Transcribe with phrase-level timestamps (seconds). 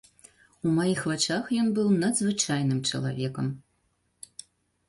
[0.67, 3.53] У маіх вачах ён быў надзвычайным чалавекам.